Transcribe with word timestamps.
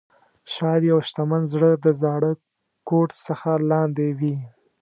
شاید 0.53 0.83
یو 0.91 0.99
شتمن 1.07 1.41
زړه 1.53 1.69
د 1.85 1.87
زاړه 2.01 2.31
کوټ 2.89 3.09
څخه 3.25 3.49
لاندې 3.71 4.07
وي. 4.19 4.35